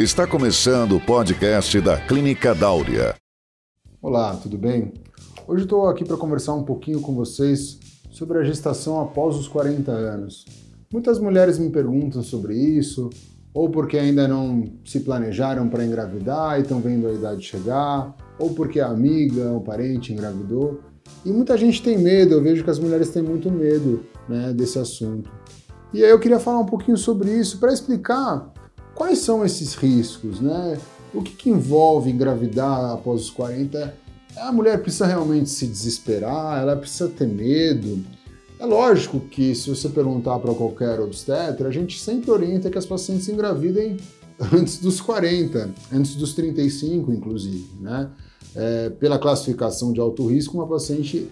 Está 0.00 0.26
começando 0.26 0.96
o 0.96 1.00
podcast 1.00 1.80
da 1.80 1.96
Clínica 1.96 2.52
Dáurea. 2.52 3.14
Olá, 4.02 4.34
tudo 4.34 4.58
bem? 4.58 4.92
Hoje 5.46 5.62
estou 5.62 5.86
aqui 5.86 6.04
para 6.04 6.16
conversar 6.16 6.52
um 6.54 6.64
pouquinho 6.64 7.00
com 7.00 7.14
vocês 7.14 7.78
sobre 8.10 8.38
a 8.38 8.42
gestação 8.42 9.00
após 9.00 9.36
os 9.36 9.46
40 9.46 9.92
anos. 9.92 10.46
Muitas 10.92 11.20
mulheres 11.20 11.60
me 11.60 11.70
perguntam 11.70 12.24
sobre 12.24 12.56
isso, 12.56 13.08
ou 13.54 13.70
porque 13.70 13.96
ainda 13.96 14.26
não 14.26 14.64
se 14.84 14.98
planejaram 14.98 15.68
para 15.68 15.84
engravidar 15.84 16.58
e 16.58 16.62
estão 16.62 16.80
vendo 16.80 17.06
a 17.06 17.12
idade 17.12 17.44
chegar, 17.44 18.16
ou 18.36 18.52
porque 18.52 18.80
a 18.80 18.88
amiga 18.88 19.52
ou 19.52 19.60
parente 19.60 20.12
engravidou. 20.12 20.80
E 21.24 21.30
muita 21.30 21.56
gente 21.56 21.80
tem 21.80 21.96
medo, 21.96 22.34
eu 22.34 22.42
vejo 22.42 22.64
que 22.64 22.70
as 22.70 22.80
mulheres 22.80 23.10
têm 23.10 23.22
muito 23.22 23.48
medo 23.48 24.04
né, 24.28 24.52
desse 24.52 24.76
assunto. 24.76 25.30
E 25.92 26.02
aí 26.02 26.10
eu 26.10 26.18
queria 26.18 26.40
falar 26.40 26.58
um 26.58 26.66
pouquinho 26.66 26.96
sobre 26.96 27.30
isso 27.30 27.60
para 27.60 27.72
explicar 27.72 28.52
Quais 28.94 29.18
são 29.18 29.44
esses 29.44 29.74
riscos, 29.74 30.40
né? 30.40 30.78
O 31.12 31.22
que, 31.22 31.32
que 31.32 31.50
envolve 31.50 32.10
engravidar 32.10 32.92
após 32.92 33.22
os 33.22 33.30
40? 33.30 33.94
A 34.36 34.52
mulher 34.52 34.80
precisa 34.82 35.06
realmente 35.06 35.48
se 35.48 35.66
desesperar, 35.66 36.60
ela 36.60 36.76
precisa 36.76 37.08
ter 37.08 37.26
medo. 37.26 38.04
É 38.58 38.66
lógico 38.66 39.20
que 39.20 39.54
se 39.54 39.68
você 39.68 39.88
perguntar 39.88 40.38
para 40.38 40.54
qualquer 40.54 41.00
obstetra, 41.00 41.68
a 41.68 41.72
gente 41.72 42.00
sempre 42.00 42.30
orienta 42.30 42.70
que 42.70 42.78
as 42.78 42.86
pacientes 42.86 43.28
engravidem 43.28 43.96
antes 44.52 44.78
dos 44.78 45.00
40, 45.00 45.70
antes 45.92 46.14
dos 46.14 46.32
35, 46.34 47.12
inclusive, 47.12 47.68
né? 47.80 48.10
É, 48.56 48.90
pela 48.90 49.18
classificação 49.18 49.92
de 49.92 50.00
alto 50.00 50.26
risco, 50.26 50.56
uma 50.56 50.66
paciente 50.66 51.28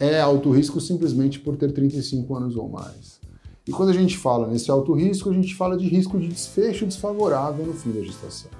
é 0.00 0.20
alto 0.20 0.50
risco 0.50 0.80
simplesmente 0.80 1.38
por 1.38 1.56
ter 1.56 1.70
35 1.70 2.34
anos 2.34 2.56
ou 2.56 2.68
mais. 2.68 3.13
E 3.66 3.72
quando 3.72 3.88
a 3.88 3.94
gente 3.94 4.16
fala 4.16 4.46
nesse 4.46 4.70
alto 4.70 4.92
risco, 4.92 5.30
a 5.30 5.32
gente 5.32 5.54
fala 5.54 5.76
de 5.76 5.88
risco 5.88 6.18
de 6.18 6.28
desfecho 6.28 6.84
desfavorável 6.84 7.64
no 7.64 7.72
fim 7.72 7.92
da 7.92 8.02
gestação. 8.02 8.50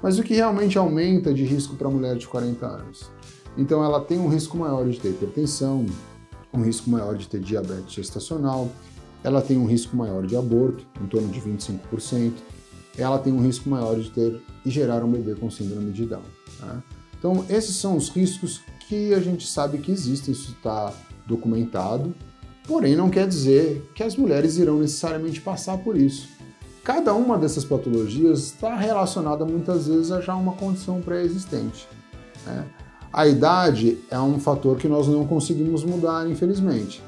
Mas 0.00 0.18
o 0.18 0.22
que 0.22 0.34
realmente 0.34 0.78
aumenta 0.78 1.34
de 1.34 1.44
risco 1.44 1.74
para 1.74 1.88
a 1.88 1.90
mulher 1.90 2.16
de 2.16 2.26
40 2.28 2.64
anos? 2.64 3.10
Então 3.56 3.84
ela 3.84 4.00
tem 4.00 4.18
um 4.18 4.28
risco 4.28 4.56
maior 4.56 4.88
de 4.88 5.00
ter 5.00 5.08
hipertensão, 5.08 5.84
um 6.54 6.62
risco 6.62 6.88
maior 6.88 7.16
de 7.16 7.26
ter 7.26 7.40
diabetes 7.40 7.92
gestacional, 7.92 8.68
ela 9.24 9.42
tem 9.42 9.58
um 9.58 9.66
risco 9.66 9.96
maior 9.96 10.24
de 10.24 10.36
aborto, 10.36 10.86
em 11.02 11.06
torno 11.06 11.28
de 11.28 11.40
25%, 11.40 12.34
ela 12.96 13.18
tem 13.18 13.32
um 13.32 13.42
risco 13.42 13.68
maior 13.68 13.98
de 13.98 14.10
ter 14.10 14.40
e 14.64 14.70
gerar 14.70 15.04
um 15.04 15.10
bebê 15.10 15.34
com 15.34 15.50
síndrome 15.50 15.92
de 15.92 16.06
Down. 16.06 16.22
Né? 16.60 16.82
Então, 17.18 17.44
esses 17.48 17.76
são 17.76 17.96
os 17.96 18.08
riscos 18.08 18.60
que 18.88 19.12
a 19.12 19.20
gente 19.20 19.46
sabe 19.46 19.78
que 19.78 19.90
existem, 19.90 20.32
isso 20.32 20.52
está 20.52 20.92
documentado, 21.26 22.14
Porém, 22.68 22.94
não 22.94 23.08
quer 23.08 23.26
dizer 23.26 23.90
que 23.94 24.02
as 24.02 24.14
mulheres 24.14 24.58
irão 24.58 24.78
necessariamente 24.78 25.40
passar 25.40 25.78
por 25.78 25.96
isso. 25.96 26.28
Cada 26.84 27.14
uma 27.14 27.38
dessas 27.38 27.64
patologias 27.64 28.40
está 28.40 28.76
relacionada 28.76 29.44
muitas 29.44 29.88
vezes 29.88 30.12
a 30.12 30.20
já 30.20 30.34
uma 30.36 30.52
condição 30.52 31.00
pré-existente. 31.00 31.88
Né? 32.46 32.66
A 33.10 33.26
idade 33.26 33.98
é 34.10 34.20
um 34.20 34.38
fator 34.38 34.76
que 34.76 34.86
nós 34.86 35.08
não 35.08 35.26
conseguimos 35.26 35.82
mudar, 35.82 36.28
infelizmente. 36.30 37.02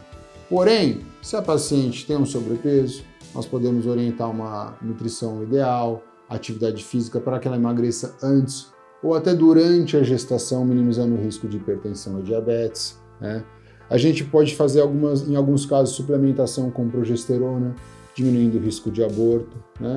Porém, 0.49 1.03
se 1.23 1.37
a 1.37 1.43
paciente 1.43 2.07
tem 2.07 2.17
um 2.17 2.25
sobrepeso, 2.25 3.05
nós 3.35 3.45
podemos 3.45 3.87
orientar 3.87 4.31
uma 4.31 4.75
nutrição 4.81 5.43
ideal, 5.43 6.03
atividade 6.29 6.83
física 6.83 7.21
para 7.21 7.39
que 7.39 7.47
ela 7.47 7.57
emagreça 7.57 8.17
antes 8.23 8.69
ou 9.03 9.15
até 9.15 9.35
durante 9.35 9.97
a 9.97 10.03
gestação, 10.03 10.65
minimizando 10.65 11.15
o 11.15 11.23
risco 11.23 11.47
de 11.47 11.59
hipertensão 11.59 12.19
e 12.21 12.23
diabetes. 12.23 12.99
Né? 13.21 13.45
A 13.91 13.99
gente 13.99 14.23
pode 14.23 14.55
fazer 14.55 14.81
algumas, 14.81 15.29
em 15.29 15.35
alguns 15.35 15.67
casos, 15.67 15.97
suplementação 15.97 16.71
com 16.71 16.89
progesterona, 16.89 17.75
diminuindo 18.15 18.57
o 18.57 18.61
risco 18.61 18.89
de 18.89 19.03
aborto. 19.03 19.57
Né? 19.81 19.97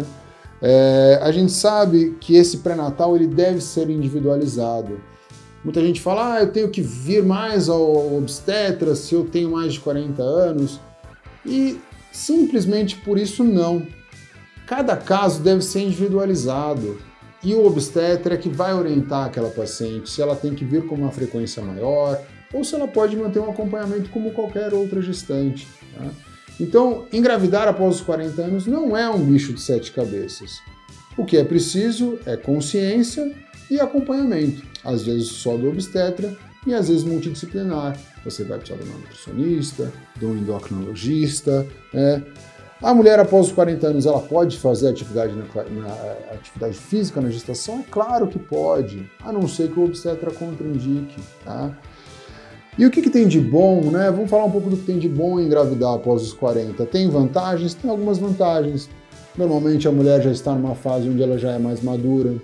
É, 0.59 1.19
a 1.21 1.31
gente 1.31 1.51
sabe 1.51 2.17
que 2.19 2.35
esse 2.35 2.57
pré-natal 2.57 3.15
ele 3.15 3.27
deve 3.27 3.61
ser 3.61 3.91
individualizado. 3.91 4.99
Muita 5.63 5.79
gente 5.79 6.01
fala, 6.01 6.33
ah, 6.33 6.41
eu 6.41 6.51
tenho 6.51 6.69
que 6.69 6.81
vir 6.81 7.23
mais 7.23 7.69
ao 7.69 8.17
obstetra 8.17 8.95
se 8.95 9.13
eu 9.13 9.25
tenho 9.25 9.51
mais 9.51 9.73
de 9.73 9.79
40 9.79 10.23
anos. 10.23 10.79
E 11.45 11.79
simplesmente 12.11 12.95
por 12.97 13.17
isso 13.17 13.43
não. 13.43 13.85
Cada 14.65 14.97
caso 14.97 15.41
deve 15.41 15.61
ser 15.61 15.81
individualizado. 15.81 16.97
E 17.43 17.53
o 17.53 17.65
obstetra 17.65 18.35
é 18.35 18.37
que 18.37 18.49
vai 18.49 18.73
orientar 18.73 19.25
aquela 19.25 19.49
paciente 19.49 20.09
se 20.09 20.21
ela 20.21 20.35
tem 20.35 20.55
que 20.55 20.63
vir 20.63 20.87
com 20.87 20.95
uma 20.95 21.11
frequência 21.11 21.61
maior, 21.61 22.19
ou 22.53 22.63
se 22.63 22.75
ela 22.75 22.87
pode 22.87 23.15
manter 23.17 23.39
um 23.39 23.49
acompanhamento 23.49 24.09
como 24.09 24.31
qualquer 24.31 24.73
outra 24.73 25.01
gestante. 25.01 25.67
Tá? 25.97 26.09
Então, 26.59 27.07
engravidar 27.11 27.67
após 27.67 27.95
os 27.95 28.01
40 28.01 28.41
anos 28.41 28.67
não 28.67 28.95
é 28.95 29.09
um 29.09 29.25
bicho 29.25 29.53
de 29.53 29.61
sete 29.61 29.91
cabeças. 29.91 30.61
O 31.17 31.25
que 31.25 31.37
é 31.37 31.43
preciso 31.43 32.19
é 32.25 32.37
consciência 32.37 33.33
e 33.69 33.79
acompanhamento, 33.79 34.63
às 34.83 35.03
vezes 35.03 35.27
só 35.27 35.57
do 35.57 35.67
obstetra 35.67 36.35
e 36.65 36.73
às 36.73 36.87
vezes 36.87 37.03
multidisciplinar. 37.03 37.97
Você 38.23 38.43
vai 38.43 38.57
precisar 38.57 38.81
de 38.81 38.89
uma 38.89 38.97
nutricionista, 38.97 39.91
de 40.15 40.25
um 40.25 40.37
endocrinologista. 40.37 41.67
Né? 41.93 42.23
A 42.81 42.93
mulher 42.93 43.19
após 43.19 43.47
os 43.47 43.51
40 43.51 43.87
anos 43.87 44.05
ela 44.05 44.21
pode 44.21 44.57
fazer 44.57 44.89
atividade, 44.89 45.33
na, 45.33 45.45
na, 45.45 45.93
atividade 46.33 46.75
física 46.75 47.21
na 47.21 47.29
gestação? 47.29 47.79
É 47.79 47.83
claro 47.89 48.27
que 48.27 48.39
pode, 48.39 49.09
a 49.21 49.31
não 49.31 49.47
ser 49.47 49.71
que 49.71 49.79
o 49.79 49.85
obstetra 49.85 50.31
contraindique. 50.31 51.21
Tá? 51.43 51.77
E 52.77 52.85
o 52.85 52.91
que, 52.91 53.01
que, 53.01 53.09
tem 53.09 53.27
de 53.27 53.39
bom, 53.39 53.81
né? 53.91 54.09
Vamos 54.09 54.29
falar 54.29 54.45
um 54.45 54.51
pouco 54.51 54.69
do 54.69 54.77
que 54.77 54.85
tem 54.85 54.97
de 54.97 55.07
bom 55.07 55.39
em 55.39 55.45
engravidar 55.45 55.93
após 55.93 56.23
os 56.23 56.33
40. 56.33 56.85
Tem 56.87 57.07
vantagens? 57.07 57.73
Tem 57.73 57.89
algumas 57.89 58.17
vantagens. 58.17 58.89
Normalmente 59.37 59.87
a 59.87 59.91
mulher 59.91 60.21
já 60.21 60.31
está 60.31 60.53
numa 60.53 60.75
fase 60.75 61.07
onde 61.07 61.21
ela 61.21 61.37
já 61.37 61.51
é 61.51 61.59
mais 61.59 61.81
madura. 61.83 62.35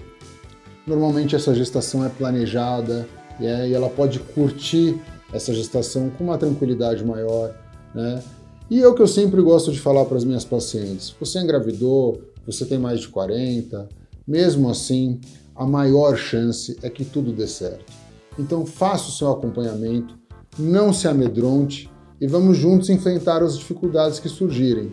Normalmente 0.86 1.36
essa 1.36 1.54
gestação 1.54 2.06
é 2.06 2.10
planejada 2.10 3.08
é, 3.40 3.70
e 3.70 3.74
ela 3.74 3.90
pode 3.90 4.20
curtir 4.20 5.00
essa 5.34 5.54
gestação 5.54 6.10
com 6.12 6.24
uma 6.24 6.38
tranquilidade 6.38 7.04
maior, 7.06 7.54
né? 7.94 8.22
E 8.70 8.82
é 8.82 8.88
o 8.88 8.94
que 8.94 9.02
eu 9.02 9.08
sempre 9.08 9.42
gosto 9.42 9.72
de 9.72 9.80
falar 9.80 10.06
para 10.06 10.18
as 10.18 10.24
minhas 10.24 10.46
pacientes. 10.46 11.16
Você 11.20 11.40
engravidou, 11.40 12.22
você 12.46 12.66
tem 12.66 12.78
mais 12.78 13.00
de 13.00 13.08
40, 13.08 13.90
mesmo 14.28 14.70
assim, 14.70 15.20
a 15.56 15.66
maior 15.66 16.16
chance 16.16 16.78
é 16.84 16.90
que 16.90 17.04
tudo 17.04 17.32
dê 17.32 17.48
certo. 17.48 17.92
Então 18.38 18.66
faça 18.66 19.10
o 19.10 19.12
seu 19.12 19.32
acompanhamento, 19.32 20.19
não 20.58 20.92
se 20.94 21.08
amedronte 21.08 21.90
e 22.20 22.28
vamos 22.28 22.58
juntos 22.58 22.90
enfrentar 22.90 23.42
as 23.42 23.58
dificuldades 23.58 24.20
que 24.20 24.30
surgirem. 24.30 24.92